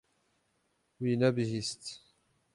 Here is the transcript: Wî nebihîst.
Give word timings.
Wî 1.01 1.11
nebihîst. 1.21 1.83